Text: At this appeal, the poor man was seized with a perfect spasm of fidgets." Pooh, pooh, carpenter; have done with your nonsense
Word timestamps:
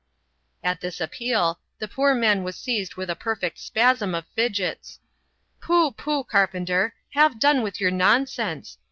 At 0.63 0.81
this 0.81 0.99
appeal, 0.99 1.59
the 1.77 1.87
poor 1.87 2.15
man 2.15 2.43
was 2.43 2.55
seized 2.55 2.95
with 2.95 3.07
a 3.11 3.15
perfect 3.15 3.59
spasm 3.59 4.15
of 4.15 4.25
fidgets." 4.35 4.99
Pooh, 5.61 5.91
pooh, 5.91 6.23
carpenter; 6.23 6.95
have 7.11 7.39
done 7.39 7.61
with 7.61 7.79
your 7.79 7.91
nonsense 7.91 8.79